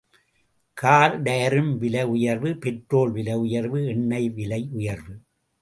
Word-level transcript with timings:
Car 0.77 1.21
டயரும் 1.21 1.77
விலை 1.77 2.03
உயர்வு 2.03 2.55
பெட்ரோல் 2.55 3.11
விலை 3.11 3.33
உயர்வு 3.33 3.85
எண்ணெய் 3.87 4.29
விலை 4.29 4.69
உயர்வு! 4.71 5.13